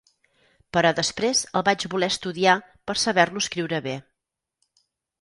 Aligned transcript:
Però 0.77 0.91
després 0.99 1.43
el 1.61 1.65
vaig 1.69 1.87
voler 1.97 2.11
estudiar 2.15 2.57
per 2.91 2.99
saber-lo 3.05 3.47
escriure 3.49 3.85
bé. 3.91 3.99